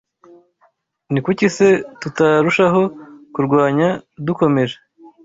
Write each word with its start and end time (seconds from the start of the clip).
Ni 1.11 1.19
kuki 1.25 1.45
se 1.55 1.67
tutarushaho 2.01 2.81
kurwanya 3.33 3.89
dukomeje 4.25 4.77